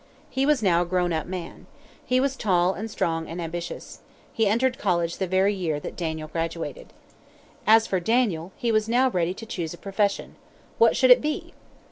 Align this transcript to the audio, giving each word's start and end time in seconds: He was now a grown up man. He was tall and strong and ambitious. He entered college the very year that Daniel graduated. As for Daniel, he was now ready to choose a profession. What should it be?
He 0.31 0.47
was 0.47 0.63
now 0.63 0.81
a 0.81 0.85
grown 0.85 1.13
up 1.13 1.27
man. 1.27 1.67
He 2.03 2.19
was 2.19 2.35
tall 2.35 2.73
and 2.73 2.89
strong 2.89 3.29
and 3.29 3.39
ambitious. 3.39 3.99
He 4.33 4.47
entered 4.47 4.79
college 4.79 5.17
the 5.17 5.27
very 5.27 5.53
year 5.53 5.79
that 5.79 5.95
Daniel 5.95 6.27
graduated. 6.27 6.91
As 7.67 7.85
for 7.85 7.99
Daniel, 7.99 8.51
he 8.57 8.71
was 8.71 8.89
now 8.89 9.11
ready 9.11 9.35
to 9.35 9.45
choose 9.45 9.75
a 9.75 9.77
profession. 9.77 10.37
What 10.79 10.97
should 10.97 11.11
it 11.11 11.21
be? 11.21 11.53